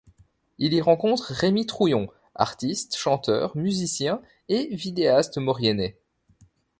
[0.57, 5.95] Il y rencontre Rémi Trouillon, artiste chanteur, musicien et vidéaste mauriennais.